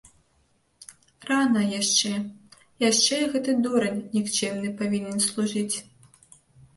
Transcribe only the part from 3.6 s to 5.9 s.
дурань нікчэмны павінен служыць.